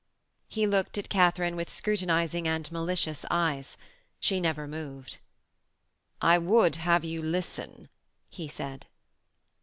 He 0.47 0.65
looked 0.65 0.97
at 0.97 1.09
Katharine 1.09 1.55
with 1.55 1.69
scrutinising 1.69 2.47
and 2.47 2.71
malicious 2.71 3.23
eyes. 3.29 3.77
She 4.19 4.39
never 4.39 4.67
moved. 4.67 5.19
'I 6.23 6.39
would 6.39 6.75
have 6.77 7.03
you 7.05 7.21
listen,' 7.21 7.87
he 8.27 8.47
said. 8.47 8.87